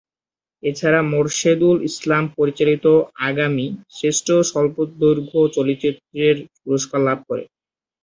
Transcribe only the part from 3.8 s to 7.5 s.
শ্রেষ্ঠ স্বল্পদৈর্ঘ্য চলচ্চিত্রের পুরস্কার লাভ করে।